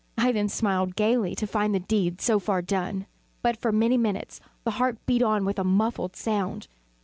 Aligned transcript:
I 0.17 0.31
then 0.31 0.49
smiled 0.49 0.95
gaily, 0.95 1.35
to 1.35 1.45
find 1.45 1.75
the 1.75 1.79
deed 1.79 2.21
so 2.21 2.39
far 2.39 2.63
done. 2.63 3.05
But, 3.43 3.55
for 3.55 3.71
many 3.71 3.97
minutes, 3.97 4.41
the 4.63 4.71
heart 4.71 4.97
beat 5.05 5.21
on 5.21 5.45
with 5.45 5.59
a 5.59 5.63
muffled 5.63 6.15
sound. 6.15 6.67